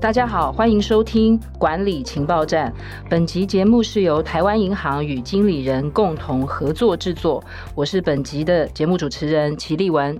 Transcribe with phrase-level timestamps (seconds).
[0.00, 2.72] 大家好，欢迎收听管理情报站。
[3.10, 7.44] 本集节目是由台湾银行与经理人共同合作制作，
[7.74, 10.18] 我是本集的节目主持人齐立文。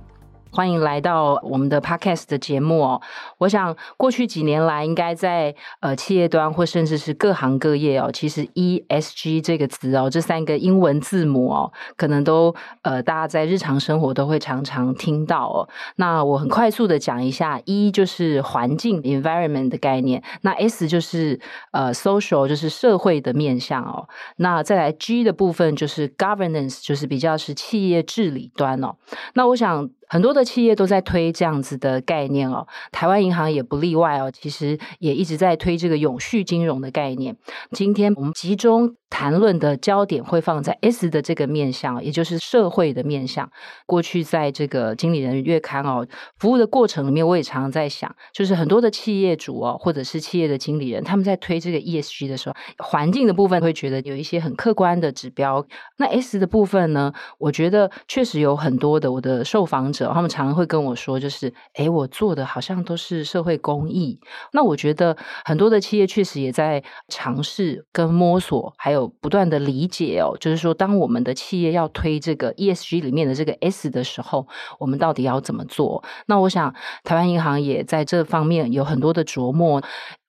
[0.52, 3.00] 欢迎来到我们的 Podcast 的节目哦。
[3.38, 12.52] 我想过去几年来，应该在呃企业端或甚至是各行各业哦，其实 ESG 这个词哦，这三个英文字母哦，可能都
[12.82, 15.68] 呃大家在日常生活都会常常听到哦。
[15.96, 24.08] 那我很快速的讲一下，E 就是环境 environment 的概念，那 S 就是呃 social 就是社会的面向哦。
[24.36, 28.96] 那再来 G 的部分就是 governance，就是比较是企业治理端哦。
[29.34, 29.88] 那我想。
[30.10, 34.28] 很多的企业都在推这样子的概念哦，台湾银行也不例外哦。
[34.32, 37.36] 其实也一直在推这个永续金融的概念。
[37.70, 43.48] 今天我们集中谈论的焦点会放在 S 的这个面向，也就是社会的面向。
[43.86, 46.04] 过去在这个经理人月刊哦
[46.40, 55.64] 服务的过程里面，我也常常在想，就是很多的企业主哦，或者是企业的经理人，他们在推这个 ESG 的时候，环境的部分会觉得有一些很客观的指标。
[55.98, 59.99] 那 S 的部分呢，我觉得确实有很多的我的受访者。
[60.06, 64.20] 他们常常会跟我说，就是，哎，我做的好像都是社会公益。
[64.52, 70.36] 那我觉得很多的企业确实也在尝试跟摸索，还有不断的理解哦。
[70.40, 74.46] 就是说，当我们的企业要推这个 ESG 里面的这个 S 的时候，
[74.78, 76.02] 我们到底要怎么做？
[76.26, 79.82] 那我想，台湾银行也在这方面有很多的琢磨。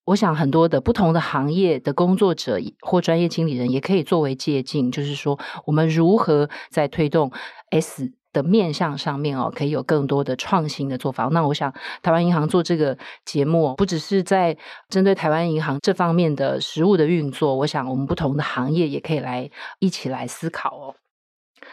[0.06, 7.32] 我想，很多的不同的行业的工作者或专业经理人也可以作为借鉴，就是说，我们如何在推动
[7.70, 8.12] S。
[8.34, 11.26] 的面向上面哦，可以有更多的创新的做法。
[11.32, 14.58] 那我想，台湾银行做这个节目，不只是在
[14.90, 20.96] 针对台湾银行这方面的实务的运作，我想我们不同的行业也可以来一起来思考哦。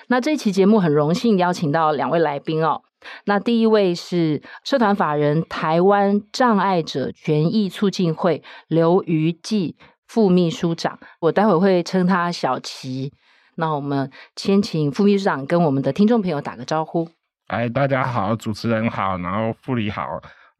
[0.08, 2.82] 那这一期节目很荣幸邀请到两位来宾哦。
[3.26, 13.12] 那第一位是社团法人台湾障碍者权益促进会刘于季副秘书长，我待会会称他小齐。
[13.60, 17.08] 那我们先请副秘书长跟我们的听众朋友打个招呼。
[17.48, 20.06] 哎，大家好，主持人好，然后副理好，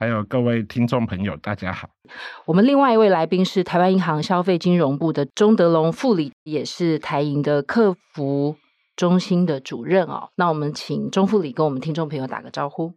[0.01, 1.89] 还有各位听众朋友，大家好。
[2.45, 8.57] 我们另外一位来宾是台湾银行消费金融部的钟德龙副理，也是台银的客服
[8.97, 10.31] 中心的主任哦。
[10.35, 12.95] 那我们请钟副理跟我们听众朋友打个招呼。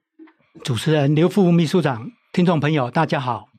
[0.64, 3.51] 主持人刘副秘书长，听众朋友大家好。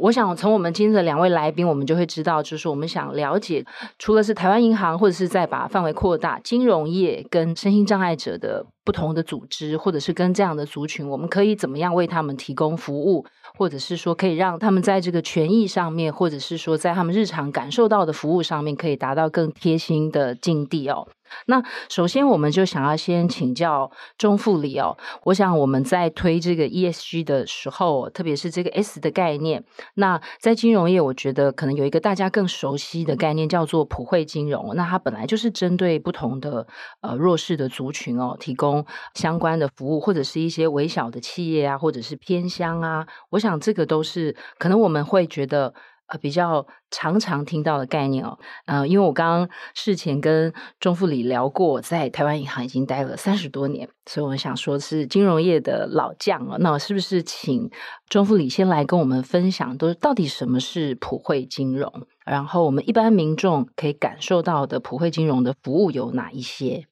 [0.00, 3.64] 我想从我们今天的两位来宾，我们就会知道，就是我们想了解，
[3.98, 13.24] 除了是台湾银行，或者是再把范围扩大，金融业跟身心障碍者的不同的组织，或者是跟这样的族群，我们可以怎么样为他们提供服务，
[13.56, 21.08] 或者是说可以让他们在这个权益上面，或者是说在他们日常感受到的服务上面，可以达到更贴心的境地哦。
[21.46, 24.96] 那首先，我们就想要先请教钟副理哦。
[25.24, 34.74] 我想我们在推这个 ESG 的时候，特别是这个 S 的概念，那在金融业，我觉得可能有一个大家更熟悉的概念，叫做普惠金融。
[34.74, 36.66] 那它本来就是针对不同的
[37.00, 38.84] 呃弱势的族群哦，提供
[39.14, 43.06] 相关的服务，或者是一些微小的企业啊，或者是偏乡啊。
[43.30, 45.74] 我想这个都是可能我们会觉得。
[46.08, 56.56] 呃，比较常常听到的概念哦，呃，因为我刚刚事前跟钟副理聊过，在台湾银行已经待了三十多年，所以我想说是金融业的老将了。
[56.58, 57.70] 那我是不是请
[58.08, 62.06] 钟副理先来跟我们分享，都到底什么是普惠金融？
[62.24, 66.86] 然后我们一般民众可以感受到的普惠金融的服务有哪一些？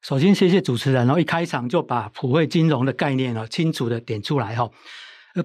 [0.00, 4.70] 首先，谢谢主持人然后，一开场就把普惠金融的概念哦清楚的点出来哈。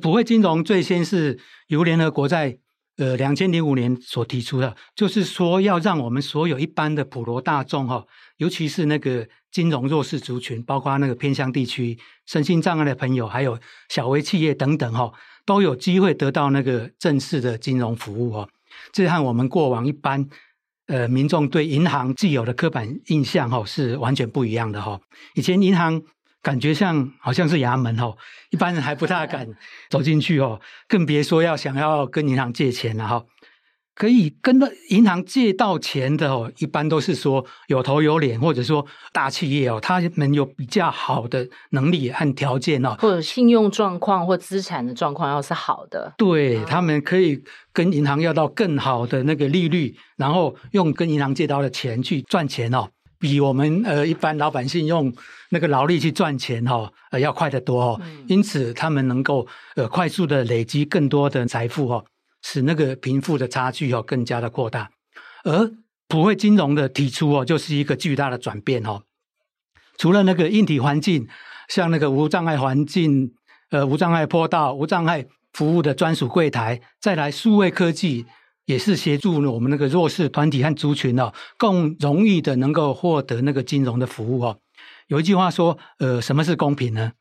[0.02, 2.58] 普惠金融最先是由联合国在
[3.00, 8.06] 呃，两千零五年所提出的，就是说要让我们所有一般的普罗大众哈，
[8.38, 13.58] 尤其是那个金融弱势族群，包括那个偏乡地区、身心障碍的朋友，还有
[13.88, 15.14] 小微企业等等哈，
[15.46, 18.46] 都有机会得到那个正式的金融服务哈。
[18.92, 20.28] 这和我们过往一般
[20.88, 25.00] 呃民众对银行既有的刻板印象哈是完全不一样的哈。
[25.36, 26.04] 以前银行。
[26.42, 28.16] 感觉像好像是衙门哦，
[28.50, 29.48] 一般人还不大敢
[29.90, 33.24] 走进去哦，更别说要想要跟银行借钱了哈。
[33.96, 34.58] 可以跟
[34.92, 47.44] 银行借到钱的哦，一般都是说有头有脸，或者说大企业哦，他们有比较好的能力和条件哦，或者信用状况或资产的状况要是好的，对，他们可以
[47.74, 52.88] 跟银行要到更好的那个利率，然后用跟银行借到的钱去赚钱哦。
[53.20, 55.14] 比我们呃一般老百姓用
[55.50, 58.02] 那个劳力去赚钱哈，呃要快得多哦。
[58.28, 59.46] 因此，他们能够
[59.76, 62.06] 呃快速的累积更多的财富哦，
[62.42, 64.90] 使那个贫富的差距哦更加的扩大。
[65.44, 65.72] 而
[66.08, 69.04] 普惠金融的提出哦，就是一个巨大的转变哦。
[69.98, 71.28] 除了那个硬体环境，
[71.68, 73.34] 像那个无障碍环境、
[73.70, 78.26] 呃无障碍坡道、无障碍服务的专属柜台，再来数位科技
[78.70, 84.60] 也是协助我们那个弱势团体和族群哦，更容易的能够获得那个金融的服务哦。
[85.08, 87.14] 有一句话说，呃，什么是公平呢？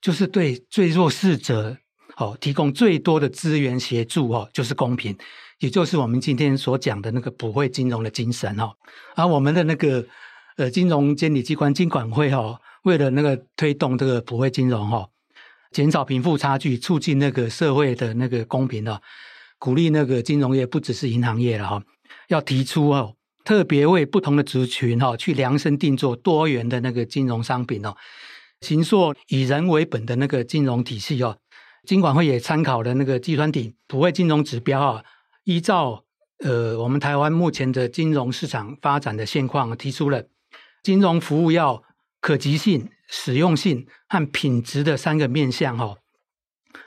[0.00, 1.76] 就是对最弱势者
[2.16, 5.16] 哦，提供最多的资源协助哦，就是公平，
[5.60, 8.72] 也就是我们今天所讲的那个普惠金融的精神哦。
[9.14, 10.04] 而我们的那个
[10.56, 15.08] 呃金融监理机关金管会哦，为了那个推动这个普惠金融哦。
[15.70, 19.00] 减少贫富差距，促进那个社会的那个公平的，
[19.58, 21.82] 鼓励那个金融业不只是银行业了哈，
[22.28, 23.14] 要提出哦，
[23.44, 27.94] 特别为不同的族群哈去量身定做多元的那个金融商品哦，
[28.60, 31.36] 形塑以人为本的那个金融体系哦。
[31.86, 35.04] 金管会也参考了那个计算体普惠金融指标啊，
[35.44, 36.04] 依照
[36.44, 40.24] 呃我们台湾目前的金融市场发展的现况，提出了
[40.82, 41.82] 金融服务要
[42.20, 42.88] 可及性。
[43.10, 45.96] 使用性和品质的三个面向哈，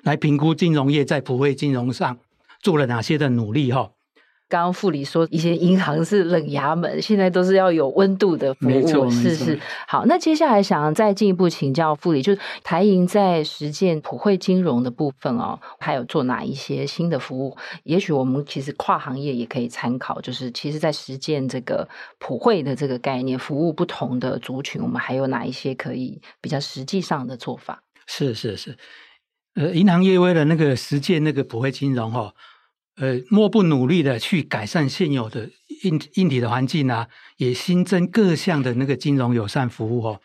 [0.03, 2.19] 来评估金融业在普惠金融上
[2.61, 3.91] 做了哪些的努力哈。
[4.47, 9.57] 刚刚副理说一些银行是冷衙门，现在都是要有温度的服务，是是。
[9.87, 17.55] 好，那接下来想再进一步请教副理，就是台银在实践普惠金融的部分哦，还有做哪一些新的服务？
[17.83, 21.87] 也许我们其实跨行业也可以参考，就是其实在实践这个
[22.19, 27.81] 普惠的这个概念，服务不同的族群，我们还有哪一些可以比较实际上的做法？
[28.05, 28.77] 是是是，
[29.55, 32.33] 呃，银行业为了那个实践那个普惠金融哈。
[32.97, 35.49] 呃，莫不努力的去改善现有的
[35.83, 37.07] 硬硬体的环境啊，
[37.37, 40.21] 也新增各项的那个金融友善服务哦。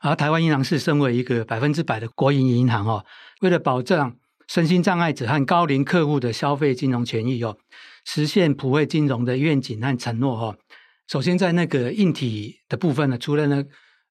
[0.00, 3.04] 而台湾银行是身为一个百分之百的国营银行哦，
[3.42, 4.16] 为了保障
[4.48, 7.56] 身心障碍者和高龄客户的消费金融权益哦，
[8.04, 10.56] 实现普惠金融的愿景和承诺哦。
[11.06, 13.64] 首先在那个硬体的部分呢，除了呢，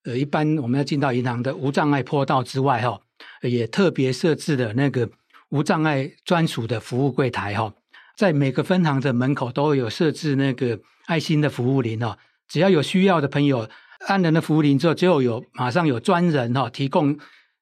[0.03, 2.99] 呃，一般我们要进到银行的无障碍坡道之外哈，
[3.41, 5.09] 也特别设置了那个
[5.49, 7.73] 无障碍专属的服务柜台哈。
[8.15, 12.17] 在每个分行的门口都有设置那个爱心的服务铃哦，
[12.47, 13.67] 只要有需要的朋友
[14.07, 17.17] 按了那服务铃之后，就有马上有专人哈提供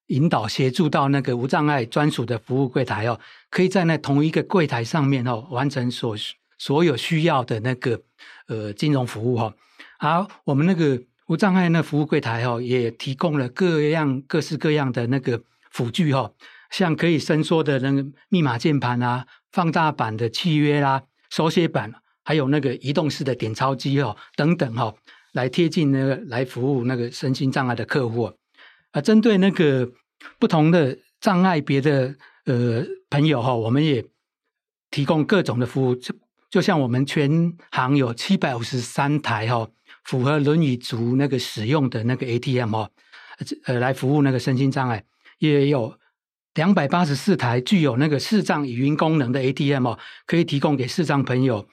[0.08, 3.18] 引导协助到那个无障碍专属的服务柜台哦，
[3.50, 6.16] 可以在那同一个柜台上面哦完成所
[6.56, 8.00] 所有需要的那个
[8.46, 9.52] 呃金融服务哈。
[9.98, 15.42] 而我们那个无障碍那服务柜台哦，也提供了各样各式各样的那个
[15.74, 16.32] 辅具哈，
[16.70, 19.26] 像可以伸缩的那个密码键盘啊。
[19.52, 21.00] 放大版的契约啦、
[21.30, 21.92] 手写板，
[22.24, 24.96] 还有那个移动式的点钞机哦，等等哈、哦，
[25.34, 28.32] 来贴近那个来服务那个身心障碍的客户
[28.90, 29.00] 啊。
[29.00, 29.88] 针对那个
[30.40, 32.12] 不同的障碍别的
[32.46, 34.04] 呃朋友哈、哦，我们也
[34.90, 36.12] 提供各种的服务，就
[36.50, 39.70] 就像我们全行有七百五十三台哈、哦，
[40.02, 42.90] 符合轮椅族那个使用的那个 ATM 哦，
[43.66, 45.04] 呃，来服务那个身心障碍，
[45.38, 45.94] 也有。
[46.54, 51.66] 两百八十四台具有那个视障语音功能的 ATM 哦，可以提供给视障朋友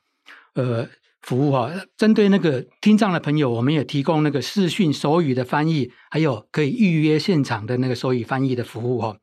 [0.56, 0.90] 呃
[1.22, 1.70] 服务哈。
[1.96, 9.16] 针对那个听障的朋友，我们也提供那个视讯手语的翻译，还有可以预约现场的那个手语翻译的服务哈。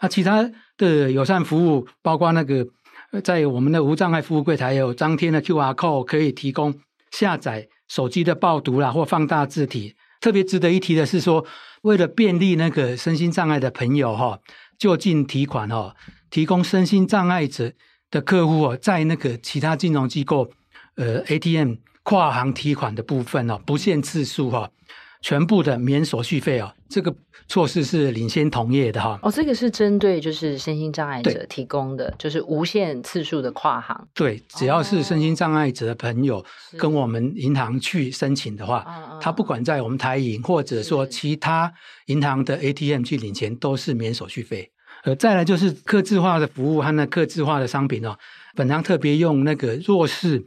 [0.00, 2.66] 那其他的友善服务，包括那个
[3.22, 6.74] 在我们的无障碍服务柜台有张贴的 QR code，可以提供
[7.10, 9.94] 下载手机的报读啦或放大字体。
[10.24, 11.44] 特别值得一提的是说，
[11.82, 14.40] 为了便利那个身心障碍的朋友哈。
[14.78, 15.94] 就近提款哦，
[16.30, 17.72] 提供身心障碍者
[18.10, 20.50] 的客户哦，在那个其他金融机构
[20.96, 24.70] 呃 ATM 跨行提款的部分哦，不限次数哈，
[25.24, 27.12] 全部的免手续费哦，这个
[27.48, 29.18] 措施是领先同业的哈。
[29.22, 34.06] 哦，这个是针对就是身心障碍者提供的，就是无限次数的跨行。
[34.12, 36.44] 对，只要是身心障碍者的朋友
[36.76, 38.84] 跟我们银行去申请的话，
[39.18, 41.72] 他不管在我们台银或者说其他
[42.08, 44.70] 银行的 ATM 去领钱，都是免手续费。
[45.04, 48.14] 呃，再来就是客制化的服务和那客制化的商品哦。
[48.54, 50.44] 本行特别用那个弱势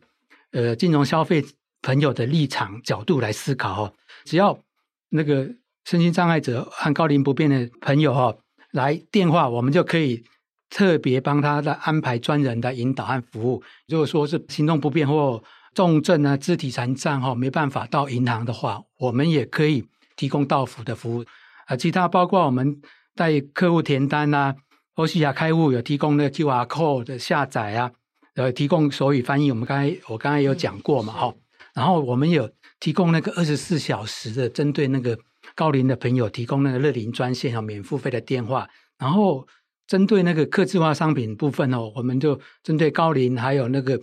[0.52, 1.44] 呃金融消费
[1.82, 3.94] 朋友的立场角度来思考哦。
[4.24, 4.60] 只要
[5.10, 5.48] 那个
[5.86, 8.36] 身心障碍者和高龄不便的朋友哈
[8.72, 10.24] 来电话，我们就可以
[10.70, 13.64] 特别帮他来安排专人的引导和服务。
[13.88, 19.86] 如果说是行动不便或重症啊、肢体残障哈没办法到银行的话，我们也可以
[20.16, 21.26] 提供到府的服务
[21.68, 21.76] 啊。
[21.76, 22.82] 其他包括我们。
[23.18, 24.56] 带客户填单啊，
[24.94, 27.92] 欧西亚开户有提供那个 QR code 的下载啊，
[28.36, 29.50] 呃，提供手语翻译。
[29.50, 31.34] 我们刚才我刚才有讲过嘛，哈、
[31.74, 32.48] 然后我们有
[32.80, 35.18] 提供那个二十四小时的针对那个
[35.56, 38.68] 高龄的朋友提供那个乐龄专线和免付费的电话。
[38.98, 39.48] 然后
[39.86, 44.00] 针对那个客制化商品部分哦，我们就针对高龄还有那个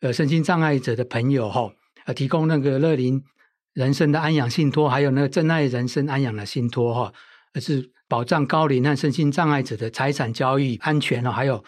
[0.00, 1.70] 呃身心障碍者的朋友哈，
[2.06, 3.22] 呃，提供那个乐龄
[3.72, 7.12] 人生的安养信托，还有那个珍爱人生安养的信托哈，
[7.54, 7.90] 而是。
[8.08, 11.64] 保障高龄和身心障碍者的财产交易安全哦，还有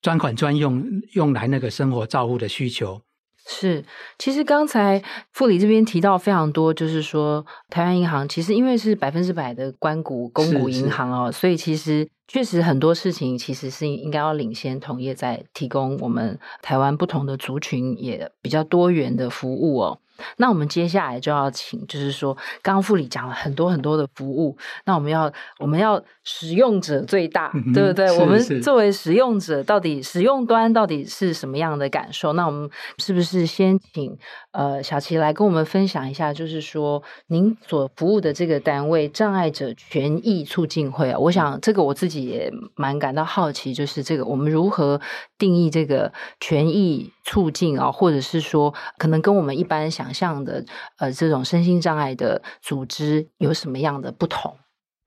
[0.00, 3.02] 专款专用用来那个生活照护的需求。
[3.50, 3.82] 是，
[4.18, 5.02] 其实刚才
[5.32, 19.98] 副理这边提到非常多，就是说台湾银行其实因为是百分之百的官股公股银行哦，所以其实确实很多事情其实是应该要领先同业，在提供我们台湾不同的族群也比较多元的服务哦。
[20.36, 28.10] 那我们接下来就要请，就是说，刚刚副理讲了很多很多的服务，那我们要我们要使用者最大，嗯、对不对？
[28.18, 32.32] 我们作为使用者，到底使用端到底是什么样的感受？
[32.34, 34.16] 那我们是不是先请
[34.52, 36.32] 呃小琪来跟我们分享一下？
[36.32, 45.00] 就是说，您所服务的这个单位障碍者权益促进会啊，我想这个我自己也蛮感到好奇，就是这个我们如何
[45.38, 50.08] 定义这个权益促进啊，或者是说，可能跟我们一般想。
[50.08, 50.64] 想象的
[50.96, 54.56] 呃，这种身心障碍的组织有什么样的不同？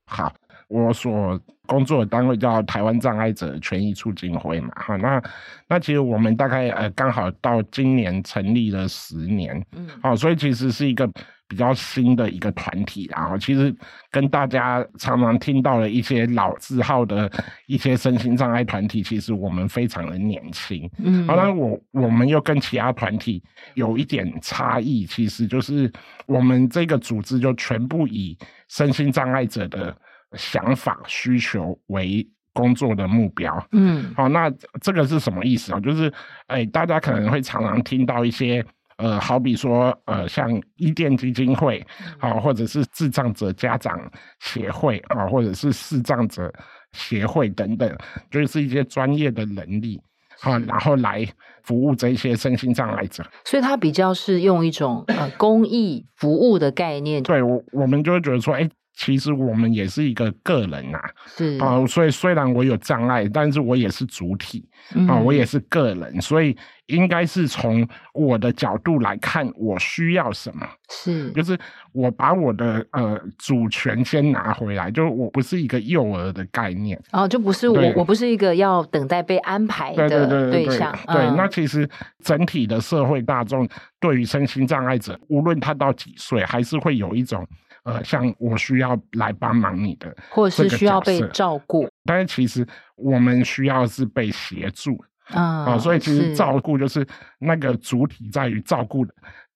[0.05, 0.31] 好，
[0.67, 5.19] 我所工作的单位叫台湾障碍者权益促进会嘛，哈，那
[5.67, 11.09] 那其实我们大概呃刚好到今年成立了十年，嗯，好，所以其实是一个。
[11.51, 13.75] 比较新的一个团体，然后其实
[14.09, 17.29] 跟大家常常听到的一些老字号的
[17.67, 20.89] 一些身心障碍团体，其实我们非常的年轻。
[20.97, 23.43] 嗯，当然我我们又跟其他团体
[23.73, 25.91] 有一点差异，其实就是
[26.25, 28.37] 我们这个组织就全部以
[28.69, 29.93] 身心障碍者的
[30.37, 33.67] 想法需求为工作的目标。
[33.73, 35.81] 嗯，好，那这个是什么意思啊？
[35.81, 36.09] 就是
[36.47, 38.65] 哎，大家可能会常常听到一些。
[38.97, 41.85] 呃，好比说，呃，像伊甸基金会，
[42.19, 43.99] 啊，或者是智障者家长
[44.39, 46.53] 协会，啊，或者是视障者
[46.91, 47.97] 协会等等，
[48.29, 49.99] 就是一些专业的能力，
[50.41, 51.27] 啊，然后来
[51.63, 53.23] 服务这些身心障碍者。
[53.45, 57.23] 所以，他比较是用一种呃公益服务的概念。
[57.23, 58.69] 对，我我们就会觉得说，哎。
[58.93, 61.57] 其实我们也是一个个人呐、啊，是。
[61.59, 64.67] 啊、呃，所以虽然我有障碍，但是我也是主体
[65.07, 66.55] 啊、我也是个人，所以
[66.87, 71.57] 应该是从我的角度来看，我需要什么，是，就是
[71.93, 77.69] 我把我的呃主权先拿回来，就我不是一个幼儿的概念，哦，就不是。
[77.69, 81.87] 我，我不是一个要等待被安排的对象，对，对，那其实
[82.23, 83.67] 整体的社会大众
[83.99, 87.47] 对于身心障碍者，无论他到几岁，还是会有一种。
[87.83, 97.05] 呃，像我需要来帮忙你的，或者是需要被照顾，但是其实我们需要是被协助啊、呃，所以其实照顾就是
[97.39, 99.03] 那个主体在于照顾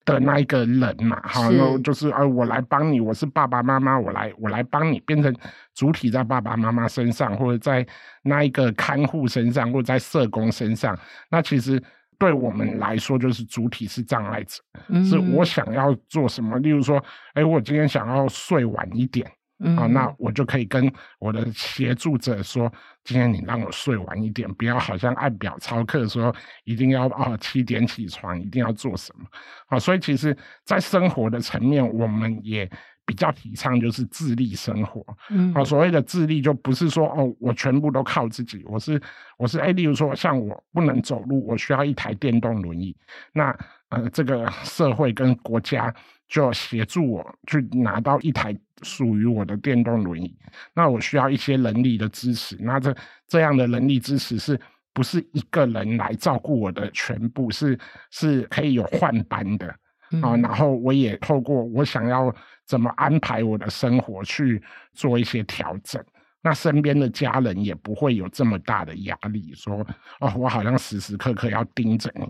[0.05, 5.31] 的那一个人嘛，好，然后就是呃，我来帮你，我是爸爸妈妈，我来我来帮你，变成
[5.73, 7.85] 主体在爸爸妈妈身上，或者在
[8.23, 10.97] 那一个看护身上，或者在社工身上，
[11.29, 11.81] 那其实。
[12.17, 16.57] 对我们来说，就是主体是障碍者，嗯、是我想要做什么。
[16.59, 17.03] 例如说，
[17.33, 19.29] 哎，我今天想要睡晚一点，
[19.59, 22.71] 嗯、啊，那我就可以跟我的协助者说，
[23.03, 29.25] 今天你让我睡晚一点，不要好像按表操课，说一定要啊七点起床，一定要做什么。
[29.67, 32.69] 啊，所以其实，在生活的层面，我们也。
[33.05, 38.99] 比较提倡就是自立生活，嗯，啊，所谓的自立就不是说哦，我全部都靠自己，我是
[39.37, 42.95] 我是哎，例如说像我不能走路，我需要一台电动轮椅，
[43.31, 43.55] 那
[43.89, 45.93] 呃，这个社会跟国家
[46.27, 50.35] 就协助我去拿到一台属于我的电动轮椅，
[50.73, 52.95] 那我需要一些人力的支持，那这
[53.27, 54.59] 这样的人力支持是
[54.93, 57.51] 不是一个人来照顾我的全部？
[57.51, 57.77] 是
[58.09, 59.73] 是可以有换班的。
[60.21, 62.33] 啊，然后我也透过我想要
[62.65, 64.61] 怎么安排我的生活去
[64.93, 66.03] 做一些调整，
[66.41, 69.85] 那身边的家人也不会有这么大的压力，说
[70.19, 72.25] 哦，我好像时时刻刻要盯着你。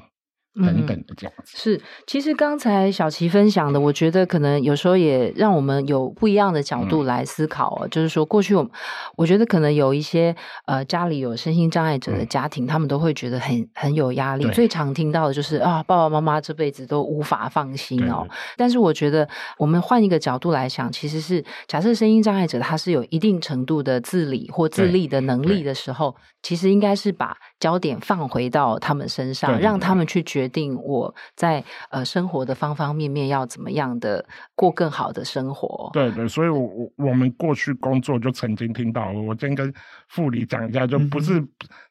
[0.56, 7.88] 等等的这样子、嗯、是，其实刚才小琪分享的，我觉得可能有时候也让我们有不一样的角度来思考哦。
[7.88, 8.70] 嗯、就是说，过去我
[9.18, 10.36] 我觉得可能有一些
[10.66, 14.50] 呃家里有身心障碍者的家庭，嗯、他们都会觉得很很有压力。
[14.52, 18.26] 最常听到的就是啊，爸爸妈妈这辈子都无法放心哦。
[18.56, 30.46] 但是我觉得我们换一个角度来想，其实是假设身心障碍者他是有一定程度的自理或自立的能力的时候，其实应该是把焦点放回到他们身上，让他们去决。
[30.56, 34.24] 定我在呃生活的方方面面要怎么样的
[34.54, 35.90] 过更好的生活。
[35.92, 39.74] 对对，所以我我我们过去工作就曾经听到，我今天跟
[40.08, 41.44] 副理讲一下，就不是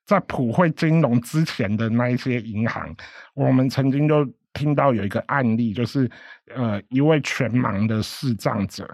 [0.07, 2.97] 在普惠金融之前的那一些银行，嗯、
[3.35, 6.09] 我们曾经就听到有一个案例，就是
[6.55, 8.89] 呃一位全盲的视障者，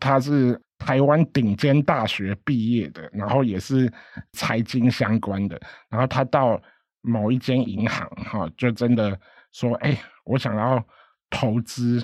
[0.00, 3.92] 他是台湾顶尖大学毕业的，然后也是
[4.32, 6.60] 财经相关的，然后他到。
[7.04, 9.18] 某一间银行，哈，就真的
[9.50, 10.80] 说，哎、欸，我想要
[11.28, 12.00] 投资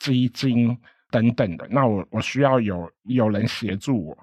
[0.00, 0.76] 基金
[1.08, 4.18] 等等的，那我我需要有有人协助我。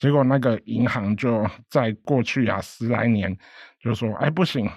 [0.00, 3.38] 结果那个银行就在过去啊十来年
[3.80, 4.68] 就说，哎，不行，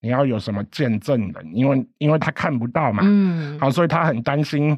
[0.00, 4.74] 你要有什么见证人，因为因为他看不到嘛，嗯，好，所以他很担心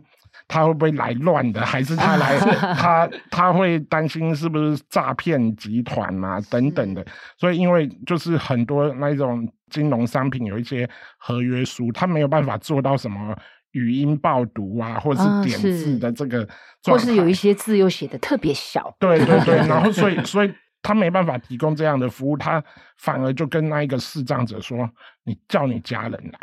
[0.50, 2.36] 他会不会来乱的，还是他来
[2.74, 7.06] 他他会担心是不是诈骗集团嘛等等的，
[7.38, 10.88] 所以因为就是很多那种金融商品有一些
[11.18, 13.36] 合约书，他没有办法做到什么。
[13.72, 16.48] 语音报读啊，或者是点字的这个、啊，
[16.90, 20.52] 或是有一些字又写的特别小，对对对，然后所以所以
[20.82, 22.60] 他没办法提供这样的服务，他
[22.98, 24.90] 反而就跟那一个视障者说
[25.22, 26.38] ：“你叫你家人来。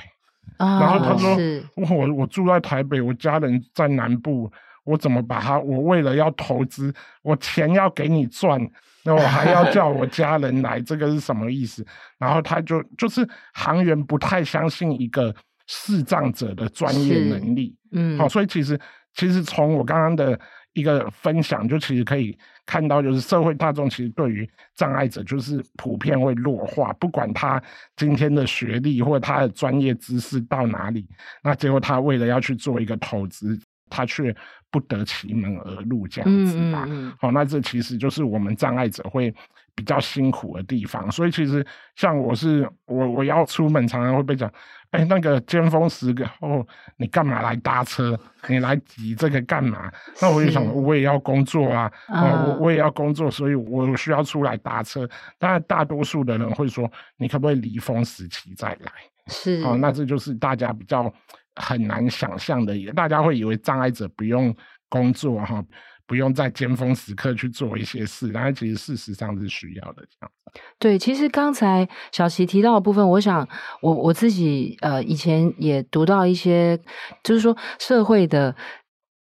[0.59, 1.37] 哦”然后他说
[1.75, 4.51] ：“我我住在台北，我家人在南部，
[4.83, 5.59] 我怎么把他？
[5.59, 8.59] 我为了要投资，我钱要给你赚，
[9.03, 11.85] 那我还要 叫我家人来，这个是什么意思？”
[12.17, 15.33] 然后他就就是行员不太相信一个。
[15.69, 18.79] 视障者的专业能力，嗯，好、哦，所以其实
[19.13, 20.39] 其实从我刚刚的
[20.71, 22.33] 一个分享，就其实可以
[22.67, 27.59] 看到，就是社会大众其实对于障碍者就是普遍会弱化，不管他
[27.95, 31.07] 今天的学历或者他的专业知识到哪里，
[31.41, 33.57] 那结果他为了要去做一个投资，
[33.89, 34.35] 他却
[34.69, 36.81] 不得其门而入这样子吧。
[36.81, 39.33] 好、嗯嗯嗯哦，那这其实就是我们障碍者会
[39.77, 41.09] 比较辛苦的地方。
[41.11, 41.65] 所以其实
[41.95, 44.51] 像我是我我要出门，常常会被讲。
[44.91, 46.65] 哎、欸，那个尖峰时刻哦，
[46.95, 48.17] 你干嘛来搭车？
[48.47, 49.91] 你来挤这个干嘛？
[50.21, 55.05] 那我就想，我也要工作啊，我、呃、我也要工作，所以我需要出来搭车。
[55.37, 58.91] 当然，大多数的人会说，你可不可以离峰时期再来？
[59.27, 61.13] 是，哦，那这就是大家比较
[61.57, 64.55] 很难想象的，大家会以为障碍者不用
[64.87, 65.61] 工作哈。
[66.07, 70.01] 不用在尖峰时刻去做一些事，但是其实事实上是需要的。
[70.03, 70.31] 这样
[70.79, 73.47] 对，其实刚才小琪提到的部分，我想
[73.81, 76.79] 我我自己呃以前也读到一些，
[77.21, 78.55] 就是说社会的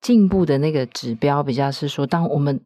[0.02, 2.60] 进步的那个指标，比较是说，当我们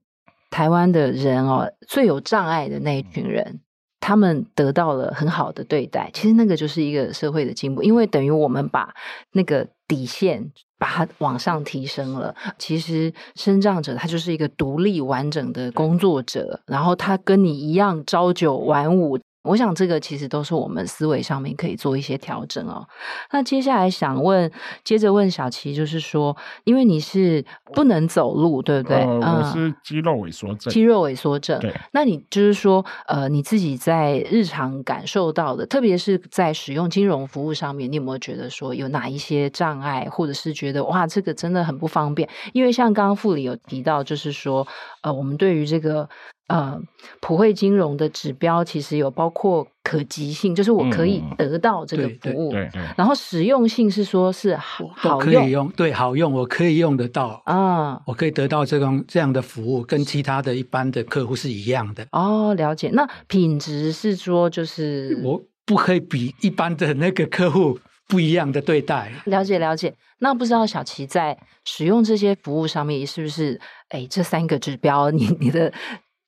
[0.49, 3.61] 台湾的人哦最有障碍的那一群人，
[3.99, 8.93] 他们得到了很好的对待，其实那个就是一个社会的进步，因为等于我们把
[9.33, 10.51] 那个底线。
[10.79, 12.33] 把它往上提升了。
[12.57, 19.19] 其实，身障者他就是一个独立完整的工作者，然后他跟你一样朝九晚五。
[19.43, 22.85] 我想这个其实都是我们思维上面可以做一些调整哦。
[23.31, 24.51] 那接下来想问，
[24.83, 28.97] 接着问小齐，就是说，因为你是不能走路，对不对？
[28.97, 30.73] 呃，我是肌肉萎缩症。
[30.73, 31.57] 肌肉萎缩症。
[31.61, 31.73] 对。
[31.93, 42.27] 那你就是说，呃，你自己在日常感受到的，特别是在使用金融服务上面，你有没有觉得说有哪一些障碍，或者是觉得哇，这个真的很不方便？
[42.51, 44.67] 因为像刚刚副理有提到，就是说，
[45.01, 46.09] 呃，我们对于这个。
[46.49, 46.81] 呃，
[47.21, 62.03] 普惠金融的指标其实有包括可及性，就是我可以得到这个服务，嗯、对对对，然后实用性是说是好好，可以用，对，好用，我可以用得到啊，我可以得到这种这样的服务，跟其他的一般的客户是一样的。
[62.13, 62.89] 哦，了解。
[62.93, 69.11] 那品质是说就是我不可以比一般的那个客户不一样的对待。
[69.25, 69.93] 了解了解。
[70.17, 73.61] 那不知道小琪在使用这些服务上面是不是？
[73.89, 75.71] 哎，这三个指标，你你的。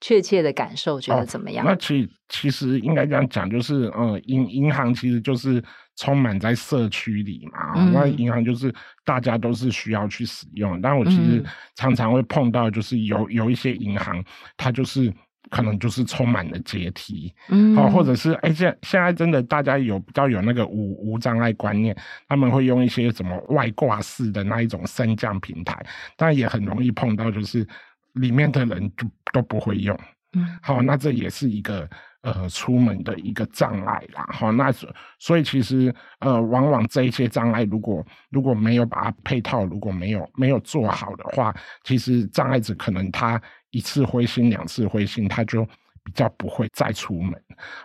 [0.02, 1.64] 确切的感受，觉得怎么样？
[1.64, 5.64] 哦、那其其实应该这样讲，就是呃，银银行其实就是
[5.96, 7.74] 充满在社区里嘛。
[7.76, 8.74] 嗯、那银行就是
[9.06, 10.82] 大家都是需要去使用。
[10.82, 11.44] 但我其实
[11.76, 14.24] 常常会碰到，就是有有一些银行，
[14.58, 15.14] 它就是
[15.52, 21.96] 可能就是充满了阶梯，嗯，好、哦，或者是哎，现现在真的大家有比较有那个无无障碍观念，
[22.28, 25.86] 他们会用一些什么外挂式的那一种升降平台，
[26.18, 27.68] 但也很容易碰到就是。
[28.14, 29.98] 里面的人就都不会用，
[30.34, 31.90] 嗯，好，那这也是一个
[32.22, 34.72] 呃出门的一个障碍啦，好，那
[35.20, 45.66] 所以其实呃，往往这一些障碍如果如果没有把它配套，如果没有没有做好的话，其实障碍者可能他一次灰心，两次灰心，他就
[46.04, 47.34] 比较不会再出门。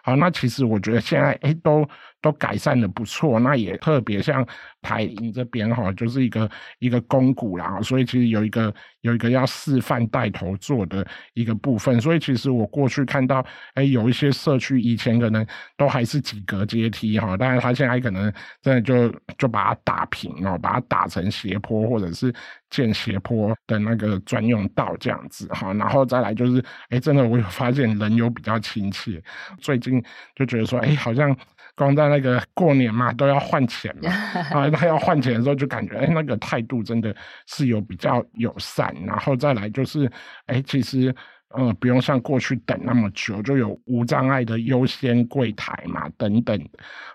[0.02, 1.88] 好，那其实我觉得现在哎都。
[2.26, 4.44] 都改善的不错，那也特别像
[4.82, 19.08] 台银这边哈，就是一个一个公股啦，所以其实有一个有一个要示范带头做的一个部分，所以其实我过去看到，哎，有一些社区以前可能都还是几格阶梯哈，但是他现在可能真的就
[19.38, 22.34] 就把它打平哦，把它打成斜坡或者是
[22.70, 29.22] 建斜坡的那个专用道这样子哈，然后再来就是，哎，真的我有发现人有比较亲切，
[29.60, 30.02] 最近
[30.34, 31.36] 就觉得说，哎，好像。
[31.76, 34.10] 光在那个过年嘛，都要换钱嘛，
[34.50, 37.14] 啊，他要换钱的时候就感觉，哎，那个态度真的
[37.46, 40.10] 是有比较友善，然后再来就是，
[40.46, 41.14] 哎，其实，
[41.50, 46.58] 呃，不用像过去等那么久，就有无障碍的优先柜台嘛，等等，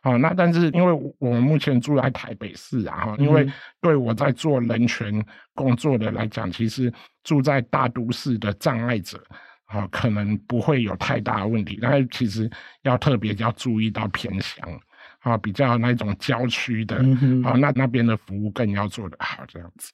[0.04, 3.46] 好，那但是因为我们目前住在台北市啊，哈，因为
[3.82, 5.12] 对我在做人权
[5.56, 6.94] 工作的来讲，其实
[7.24, 9.20] 住在大都市的障碍者。
[9.72, 11.80] 啊，可能不会有太大的问题。
[11.82, 12.50] 但是其实
[12.84, 14.68] 要特别要注意到偏乡
[15.20, 19.92] 啊，比较那种郊区的，嗯、啊，那那边的服务更要做得好，这样子。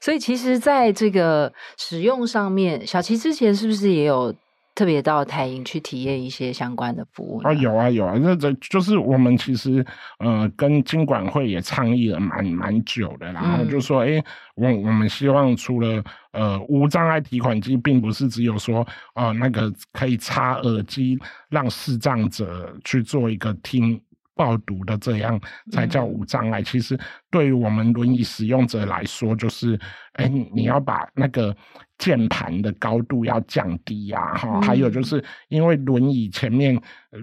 [0.00, 4.34] 所以其实在这个使用上面，小齐之前是不是也有？
[4.80, 9.84] 特别到台银去体验一些相关的服务啊，有啊有啊，那这就是我们其实
[10.20, 21.18] 呃跟金管会也倡议了蛮蛮久的，然后就说哎、欸，我我们希望除了呃无障碍提款机，并不是只有说呃那个可以插耳机
[21.50, 24.00] 让视障者去做一个听。
[24.36, 25.38] 报读的这样
[25.70, 26.62] 才叫无障碍。
[26.62, 26.98] 其实
[27.30, 29.78] 对于我们轮椅使用者来说，就是，
[30.14, 31.54] 哎，你要把那个
[32.00, 34.60] 键盘的高度要降低呀，哈。
[34.60, 36.76] 还有就是因为轮椅前面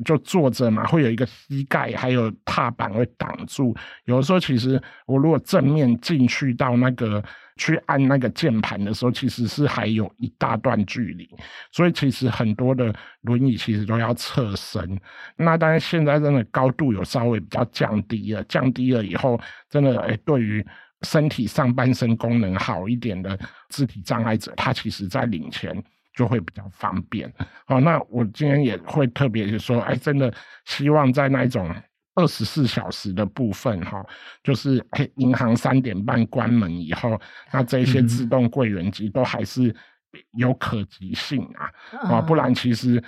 [0.06, 3.76] 就坐着嘛，会有一个膝盖还有踏板会挡住。
[4.06, 7.22] 有的时候其实我如果正面进去到那个。
[7.60, 11.28] 去按那个键盘的时候，其实是还有一大段距离，
[11.72, 15.02] 所以其实很多的轮椅其实都要侧身。
[15.38, 20.64] 那当然现在真的高度有稍微比较降低了，降低了以后，真的哎，对于
[21.02, 23.38] 身体上半身功能好一点的
[23.70, 25.84] 肢体障碍者，他其实在领钱
[26.16, 27.32] 就会比较方便。
[27.66, 30.34] 好，那我今天也会特别说，哎，真的
[30.66, 31.74] 希望在那一种。
[32.20, 34.04] 二十四小时的部分，哈，
[34.42, 34.84] 就是
[35.18, 37.22] 银行三点半关门以后，
[37.54, 39.72] 那这些自动柜员机都还是
[40.36, 41.70] 有可及性啊，
[42.10, 43.00] 啊，不然其实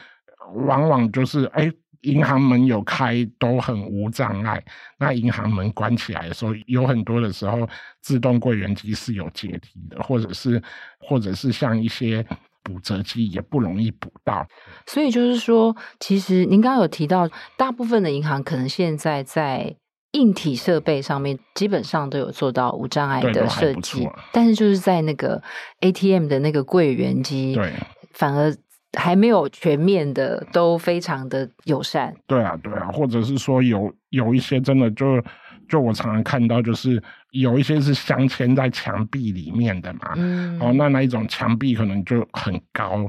[0.53, 4.63] 往往就是，哎，银行门有开都很无障碍，
[4.97, 7.67] 那银行门关起来的时候，有很多的时候
[8.01, 10.61] 自动柜员机是有阶梯的，或者是，
[10.99, 12.25] 或者是像一些。
[12.61, 14.45] 补折机也不容易补到，
[14.85, 19.75] 所以就是说，其实您刚刚有提到，大部分的银行可能现在在
[20.11, 25.41] 硬体设备上面基本上都有做到无障碍的设计，但是就是在那个
[25.79, 27.73] ATM 的那个柜员机，对，
[28.11, 28.55] 反而
[28.97, 32.15] 还没有全面的都非常的友善。
[32.27, 35.23] 对啊，对啊，或者是说有有一些真的就。
[35.67, 36.99] 就我常常看到，就是
[37.29, 43.05] 有一些是镶嵌在墙壁里面的嘛，嗯，哦，那那一种墙壁可能就很高，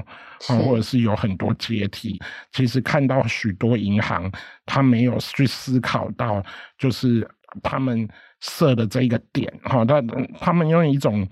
[0.47, 2.21] 啊，或者是有很多阶梯。
[2.51, 4.31] 其实看到许多银行，
[4.63, 6.39] 他没有去思考到，
[6.77, 7.27] 就是
[7.63, 8.07] 他们
[8.41, 9.99] 设的这一个点，哈，他
[10.39, 11.27] 他们用一种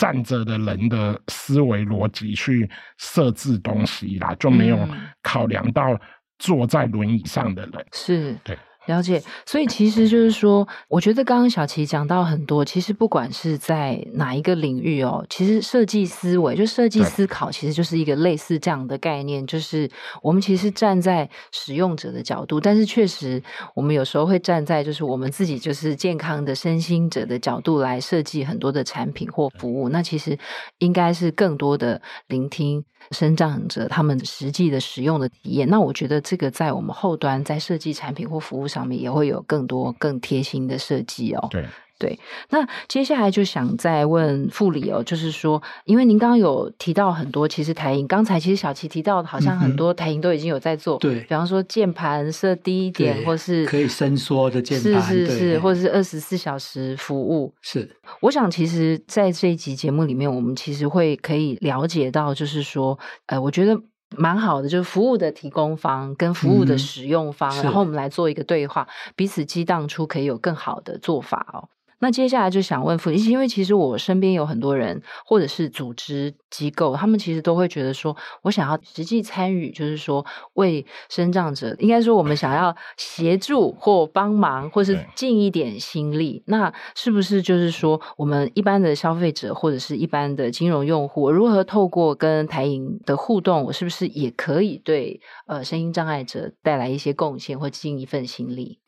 [0.00, 4.88] 站着的人的思维逻辑去设置东西啦，就没有
[5.22, 6.00] 考量到
[6.38, 8.34] 坐在轮椅上的人，是。
[8.42, 8.56] 对。
[8.90, 19.88] 了解，所以其实就是说，我觉得刚刚小琪讲到很多，其实不管是在哪一个领域哦，其实设计思维就设计思考，其实就是一个类似这样的概念，就是
[20.20, 23.42] 我们其实站在使用者的角度，但是确实
[23.74, 30.36] 我们有时候会站在就是我们自己就是健康的身心者的角度来设计很多的产品或服务，那其实
[30.78, 32.84] 应该是更多的聆听。
[33.12, 41.48] 生长者他们实际的使用的体验，那我觉得这个在我们后端在设计产品或服务上面也会有更多更贴心的设计哦。
[41.50, 41.64] 对。
[42.00, 57.94] 对，那接下来就想再问副理哦，就是说，因为您刚刚有提到很多，其实台银刚才其实小琪提到的，好像很多台银都已经有在做，对、嗯，比方说键盘设低一点，或是可以伸缩的键盘，是是是，或者是二十四小时服务，是。
[58.20, 63.78] 我想，其实，在这一集节目里面，我们其实会可以了解到，就是说，呃，我觉得
[64.16, 71.68] 蛮好的，就是服务的提供方跟服务的使用方，嗯、然后我们来做一个对话，彼此激荡出可以有更好的做法哦。
[72.00, 86.42] 那接下来就想问副理，因为其实我身边有很多人，或者是组织机构，他们其实都会觉得说，我想要实际参与，就是说为身障者，应该说我们想要协助或帮忙，或是尽一点心力。
[86.46, 98.78] 那是不是就是说，我们一般的消费者或者是一般的金融用户，如何透过跟台银的互动，我是不是也可以对呃声音障碍者带来一些贡献或尽一份心力？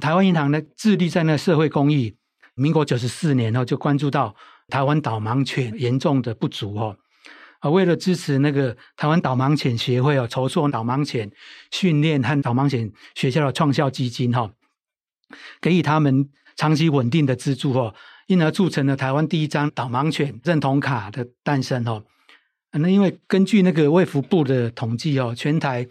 [0.00, 2.19] 台湾银行呢，致力在那社会公益。
[2.54, 4.34] 民国九十四年后，就关注到
[4.68, 6.96] 台湾导盲犬严重的不足哦，
[7.60, 11.30] 啊，为了支持那个台湾导盲犬协会哦，筹措导盲犬
[11.70, 14.52] 训练和导盲犬学校的创校基金哈，
[15.60, 17.94] 给予他们长期稳定的资助哦，
[18.26, 22.04] 因而促成了台湾第一张导盲犬认同卡的诞生哦。
[22.72, 25.86] 那因为根据那个卫福部的统计哦，全台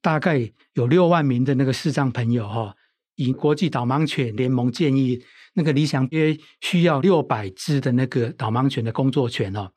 [0.00, 2.74] 大概有六万名的那个视障朋友哈，
[3.16, 5.22] 以国际导盲犬联盟建议。
[5.54, 9.70] 那个理想约需要六百只的那个导盲犬的工作犬哦，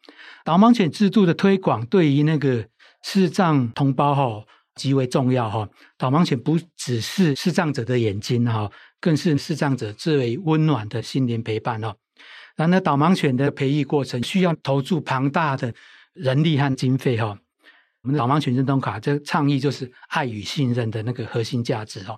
[0.44, 2.66] 导盲犬制度的推广对于那个
[3.04, 5.70] 视障同胞哈极为重要哈。
[5.98, 11.96] 导盲犬不只是视障者的眼睛哈，更是视障者最为温暖的心灵陪伴哦。
[12.56, 15.74] 然而，导盲犬的培育过程需要投注庞大的
[16.14, 17.38] 人力和经费哈。
[18.02, 22.18] 我们的导盲犬认同卡这个倡议就是爱与信任的那个核心价值哦。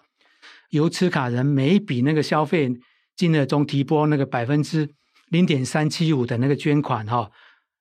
[0.69, 2.69] 由持卡人每一笔那个消费
[3.17, 4.87] 金额中提拨那个百分之
[5.29, 7.31] 零点三七五的那个捐款哈，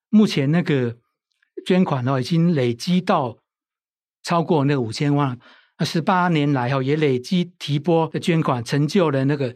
[0.09, 0.97] 目前那个
[1.63, 3.37] 捐款哦已经累积到
[4.23, 5.37] 超过那五千万，
[5.85, 9.55] 十八年来哈也累积提拨的捐款成就了那个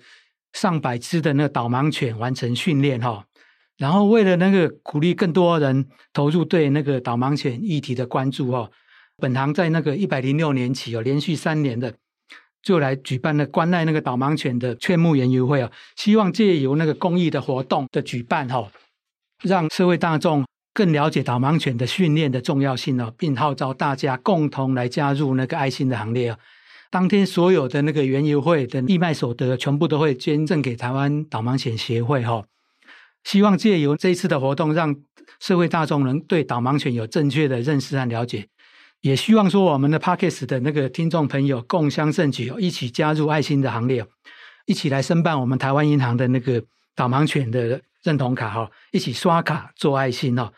[0.53, 3.25] 上百只的那个导盲犬完成训练哈，
[3.77, 8.69] 然后为了那个鼓励更多人投入对那个导盲犬议题的关注哈，
[9.17, 11.95] 本行在那个一百零六年起有连续三年的。
[12.63, 18.71] 就来举办了关爱那个导盲犬的劝募园游会啊，希望借由那个公益的活动的举办哈，
[19.43, 26.38] 让社会大众更了解导盲犬的训练的重要性哦，并号召大家共同来加入那个爱心的行列啊。
[26.89, 32.43] 当天所有的那个园游会的义卖所得，全部都会捐赠给台湾导盲犬协会哈。
[33.24, 34.95] 希望借由这一次的活动，让
[35.39, 38.47] 社会大众能对导盲犬有正确的认识和了解。
[39.01, 44.05] 也希望说，我们的 Podcast 的那个听众朋友共襄盛举，一起加入爱心的行列，
[44.67, 46.63] 一起来申办我们台湾银行的那个
[46.95, 50.51] 导盲犬的认同卡哈，一起刷卡做爱心哦。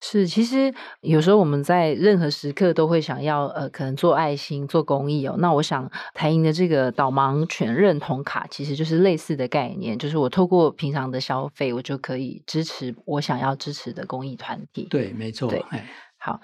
[0.00, 5.34] 是，其实有时候我们在任何时刻都会想要呃，可能做爱心、做公益哦。
[5.40, 14.86] 那我想台银的这个导盲犬认同卡，其实就是类似的概念，就是我透过平常的消费，我就可以支持我想要支持的公益团体。
[14.88, 15.50] 对，没错。
[15.50, 15.64] 对，
[16.28, 16.40] 好。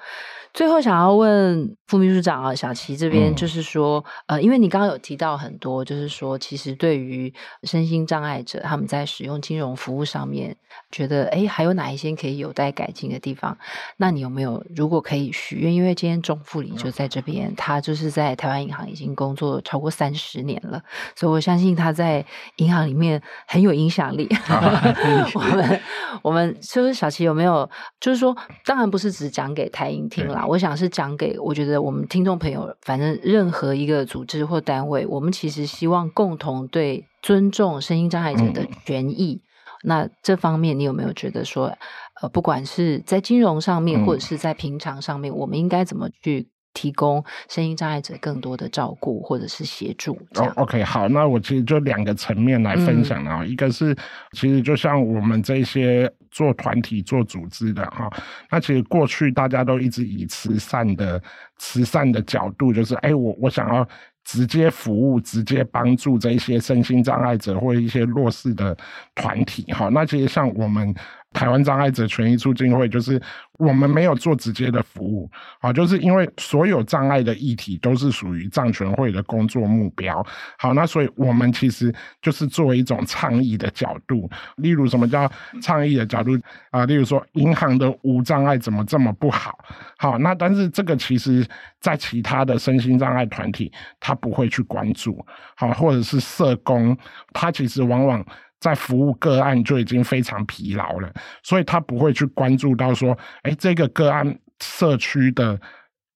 [0.53, 10.57] 最后想要问副秘书长啊，小齐这边就是说，嗯、呃，因为你刚刚有提到很多，就是说，其实对于身心障碍者，他们在使用金融服务上面，
[10.93, 13.59] 觉得哎，还有哪一些可以有待改进的地方？
[13.97, 15.75] 那你有没有如果可以许愿？
[15.75, 20.81] 因为今天钟副理就在这边，他就是在台湾银行已经工作超过三十年了，
[21.17, 22.25] 所以我相信他在
[22.59, 24.29] 银行里面很有影响力。
[25.35, 25.81] 我们
[26.23, 27.69] 我们就是小齐有没有？
[27.99, 30.47] 就是说，当然不是只讲给台银听啦。
[30.47, 39.43] 我想是讲给我觉得我们听众朋友，反正任何一个组织或单位，我们其实希望共同对尊重声音障碍者的权益。
[39.43, 39.43] 嗯、
[39.83, 41.77] 那这方面，你有没有觉得说，
[42.23, 50.17] 呃，不管是在金融上面，或者是在平常上面，嗯、我们应该怎么去提供声音障碍者更多的照顾或者是协助？
[50.37, 53.93] 哦，OK，好，那我其实就两个层面来分享啊，嗯、一个是
[54.33, 56.09] 其实就像我们这些。
[56.35, 58.11] 做团体、做组织的哈，
[58.51, 61.23] 那其实过去大家都一直以慈善的
[61.59, 63.89] 慈善的角度，就是哎，我我想要
[64.25, 68.77] 直接服务、直接帮助这一些身心障碍者或一些弱势的
[69.15, 69.89] 团体哈。
[69.91, 70.93] 那其实像我们。
[71.35, 73.21] 台湾障碍者权益促进会就是
[73.59, 80.25] 我们没有做直接的服务，啊，就是因为所有障碍的议题都是属于障权会的工作目标，
[80.59, 86.39] 好，那所以我们其实就是作为一种倡议的角度，例如什么叫倡议的角度
[86.71, 86.87] 啊？
[86.87, 89.59] 例如说银行的无障碍怎么这么不好？
[89.99, 91.47] 好，那但是这个其实
[91.81, 95.25] 在其他的身心障碍团体他不会去关注，
[95.57, 96.97] 好，或者是社工，
[97.33, 98.25] 他其实往往。
[98.65, 105.61] 在服务个案就已经非常疲劳了，所以他不会去关注到说，哎，这个个案社区的。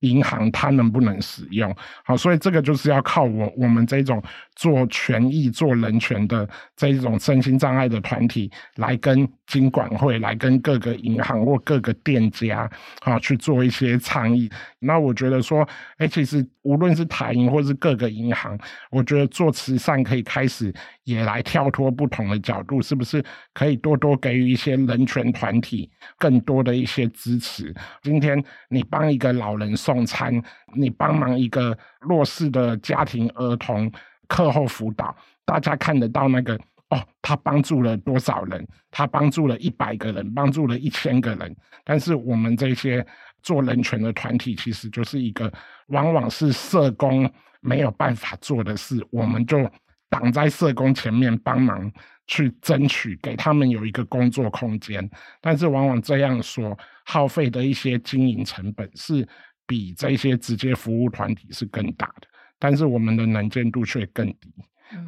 [0.03, 1.75] 银行它能不能使用？
[2.05, 4.23] 好，所以这个就是要靠我我们这种
[4.55, 14.51] 做权益、做人权的这一种身心障碍的团体来跟金管会、来跟各个银行或各个店家啊去做一些倡议。
[14.79, 18.59] 那我觉得说，哎、其实无论是台银或是各个银行，
[18.91, 20.71] 我觉得做慈善可以开始
[21.05, 27.75] 也来跳脱不同的角度，是不是可以多多给予一些人权团体更多的一些支持？
[28.03, 29.75] 今天你帮一个老人。
[29.79, 30.43] 送餐，
[30.75, 33.89] 你帮忙一个弱势的家庭儿童
[34.27, 36.59] 课后辅导，大家看得到那个
[36.91, 38.67] 哦，他帮助了多少人？
[38.91, 41.57] 他帮助了一百个人，帮助了一千个人。
[41.85, 43.07] 但是我们这些
[43.43, 45.53] 做人权的团体，其实就是一个
[45.89, 49.71] 往往是社工没有办法做的事，我们就
[50.09, 51.93] 挡在社工前面帮忙
[52.27, 55.09] 去争取，给他们有一个工作空间。
[55.41, 59.27] 但是往往这样说，耗费的一些经营成本是。
[59.71, 64.51] 比这些直接服务团体是更大的，但是我们的能见度却更低，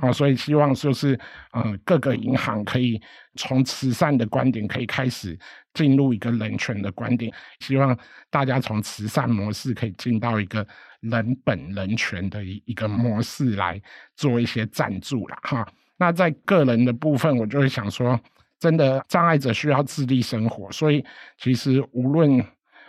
[0.01, 1.19] 好，所以希望就是
[1.53, 3.01] 嗯各个银行可以
[3.37, 5.39] 从慈善的观点可以开始
[5.75, 7.97] 进入一个人权的观点，希望
[8.31, 10.67] 大家从慈善模式可以进到一个
[11.01, 13.81] 人本人权的一一个模式来
[14.17, 15.67] 做一些赞助了哈。
[15.97, 18.19] 那在个人的部分，我就会想说，
[18.59, 21.05] 真的障碍者需要自立生活，所以
[21.39, 22.45] 其实无论。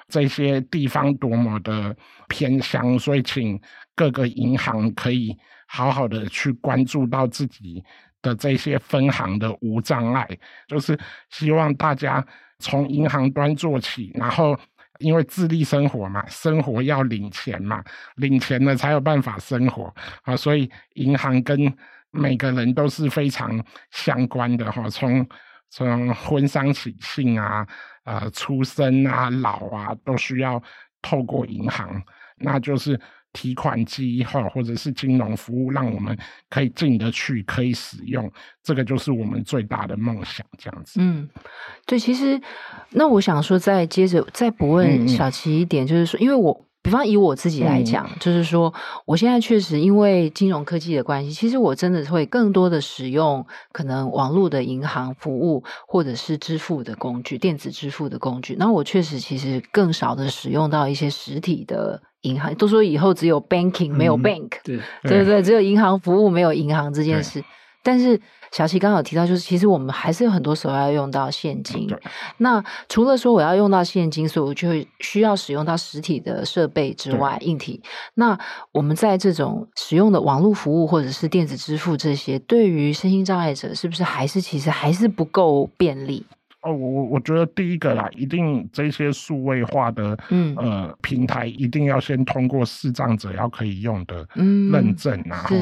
[0.08, 1.95] 这些地方多么的
[2.27, 3.58] 偏乡，所以请
[3.95, 5.34] 各个银行可以
[5.73, 7.81] 好好的去关注到自己
[8.21, 10.27] 的这些分行的无障碍，
[10.67, 12.23] 就是希望大家
[12.60, 14.60] 从银行端做起，然后
[14.99, 17.81] 因为自立生活嘛，生活要领钱嘛，
[18.17, 21.73] 领钱了才有办法生活啊，所以银行跟
[22.12, 25.25] 每个人都是非常相关的哈，从
[25.69, 27.65] 从婚丧喜庆啊，
[28.03, 30.62] 呃，出生啊，老啊，都需要
[31.01, 32.03] 透过银行，
[32.36, 32.99] 那就是。
[33.34, 36.17] 提款机哈，或者是金融服务，让我们
[36.50, 38.30] 可以进得去，可以使用，
[38.62, 41.00] 这个就是我们最大的梦想，这样子。
[41.02, 41.30] 嗯，
[41.86, 42.39] 对，其实
[42.89, 48.74] 那我想说，再接着再不问小琪一点，就是说，因为我比方以我自己来讲，就是说，
[49.06, 58.56] 我现在确实因为金融科技的关系，其实我真的会更多的使用可能网络的银行服务，或者是支付的工具，电子支付的工具。
[58.60, 62.02] 那我确实其实更少的使用到一些实体的。
[62.21, 67.43] 银行都说以后只有 banking 没有 bank，嗯、 对对对，只有银行服务没有银行这件事。
[67.84, 71.88] 但是小琪刚刚有提到，就是其实我们还是有很多时候要用到现金。
[72.38, 77.81] 那除了说我要用到现金，所以我就会需要使用到实体的设备之外，硬体。
[78.13, 78.38] 那
[78.71, 86.23] 我们在这种使用的网络服务或者是电子支付这些，对于身心障碍者，是不是还是其实还是不够便利？
[86.62, 95.56] 哦，我我我觉得第一个啦，一定这些数位化的嗯呃平台，一定要先通过视障者要可以用的认证，然后，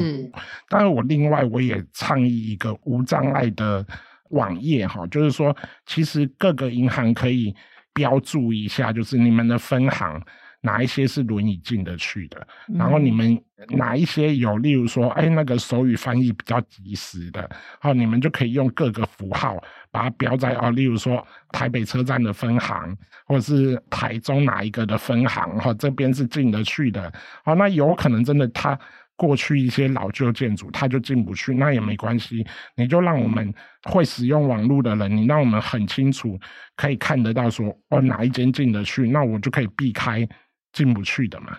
[0.68, 3.84] 当然我另外我也倡议一个无障碍的
[4.30, 7.54] 网页哈，就是说其实各个银行可以
[7.94, 10.20] 标注一下，就是你们的分行。
[10.62, 12.46] 哪一些是轮椅进得去的？
[12.74, 17.48] 然后你们哪一些有，例如说，哎，那个手语翻译比较及时的，
[17.80, 19.56] 好，你们就可以用各个符号
[19.90, 22.96] 把它标在哦，例如说台北车站的分行，
[23.26, 27.10] 或者是台中哪一个的分行，哈，这边是进得去的。
[27.42, 28.78] 好，那有可能真的他
[29.16, 32.46] 过去一些老旧建筑他就进不去，那也没关系，
[32.76, 33.52] 你就让我们
[33.84, 36.38] 会使用网络的人，你让我们很清楚
[36.76, 40.28] 可以看得到说，哦，哪一间进得去，那我就可以避开。
[40.72, 41.56] 进不去的嘛，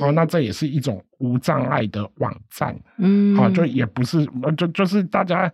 [0.00, 4.24] 哦，那这也是一种无障碍的网站，嗯，好，就也不是，
[4.56, 5.52] 就就是大家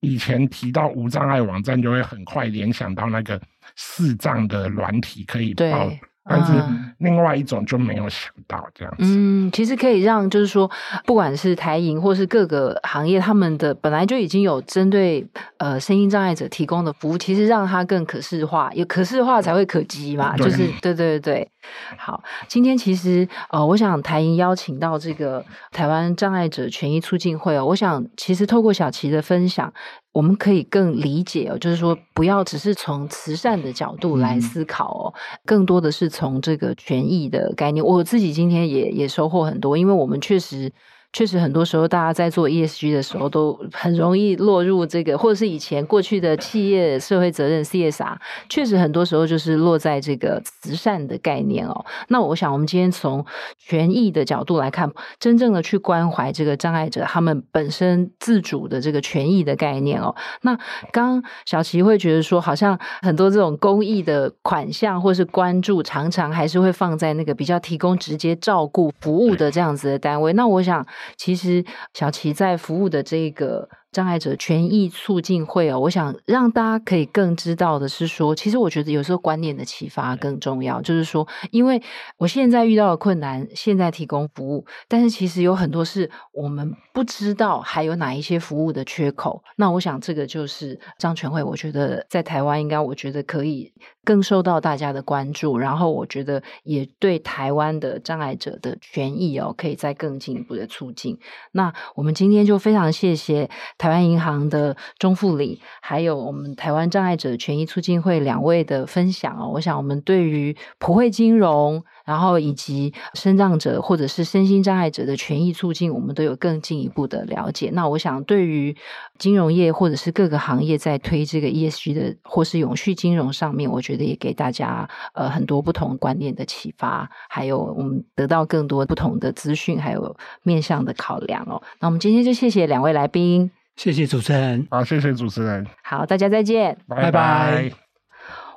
[0.00, 3.40] 以前提到无障碍网站，就会很快联想到那个
[3.76, 5.90] 视障的软体可以报。
[6.28, 6.52] 但是
[6.98, 9.04] 另外一种就没有想到这样子。
[9.04, 10.70] 嗯，其实可以让就是说，
[11.06, 15.26] 不管是台银或是各个行业，他们的本来就已经有针对
[15.58, 20.36] 呃身心障碍者提供的服务，其实让它更可视化，有可视化才会可及嘛。
[20.38, 21.50] 就是对对对对。
[21.96, 29.72] 好，今天其实呃，我想台银邀请到这个台湾障碍者权益促进会哦，我想其实透过小琪的分享。
[30.12, 37.84] 我们可以更理解哦，就是说，不要只是从慈善的角度来思考哦，更多的是从这个权益的概念。
[37.84, 40.72] 我自己今天也也收获很多，因为我们确实。
[41.10, 48.14] 确实，很多时候大家在做 ESG 的时候，都很容易落入这个，或者是以前过去的企业社会责任 CSR，
[48.48, 51.84] 确实很多时候就是落在这个慈善的概念哦。
[52.08, 53.24] 那我想，我们今天从
[53.56, 60.14] 权益的角度来看，真正的去关怀这个障碍者他们本身自主的这个权益的概念哦。
[60.42, 60.54] 那
[60.92, 70.34] 刚刚小琪会觉得说，好像很多这种公益的款项或是关注，常常还是会放在那个比较提供直接照顾服务的这样子的单位。
[70.34, 70.86] 那我想。
[71.16, 80.80] 其实小琪在服务的这个障碍者权益促进会哦，我想让大家可以更知道的是说，其实我觉得有时候观念的启发更重要。
[80.82, 81.82] 就是说，因为
[82.16, 89.42] 我现在遇到的困难，现在提供服务，但是其实有很多是我们不知道还有哪一些服务的缺口。
[89.56, 93.72] 那我想这个就是张全会，我觉得在台湾应该，我觉得可以。
[94.04, 101.18] 更受到大家的关注，然后我觉得也对台湾的障碍者的权益哦，可以再更进一步的促进。
[101.52, 109.48] 那我们今天就非常谢谢台湾银行的钟副理，还有我们台湾障碍者权益促进会两位的分享哦。
[109.54, 111.82] 我想我们对于普惠金融。
[112.08, 117.68] 然后以及身障者或者是身心障碍者的权益促进，我们都有更进一步的了解。
[117.74, 118.74] 那我想，对于
[119.18, 131.62] 金融业或者是各个行业在推这个 ESG 的或是永续金融上面，我觉得也给大家呃很多不同观念的启发，还有我们得到更多不同的资讯，还有面向的考量哦。
[131.78, 137.70] 那我们今天就谢谢两位来宾，谢谢主持人，好，谢谢主持人，好，大家再见，拜拜。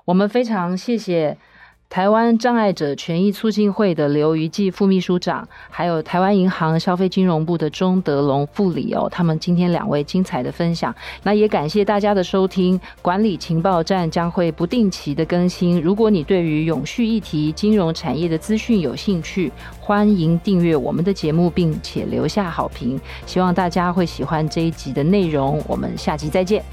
[0.06, 1.38] 我们非常谢谢。
[1.92, 12.80] 台湾障碍者权益促进会的刘余纪副秘书长，还有台湾银行消费金融部的钟德龙副理哦，他们今天两位精彩的分享，那也感谢大家的收听。
[13.02, 22.98] 管理情报站将会不定期的更新，如果你对于永续议题、金融产业的资讯有兴趣，欢迎订阅我们的节目，并且留下好评。
[23.26, 26.64] 希望大家会喜欢这一集的内容，我们下集再见。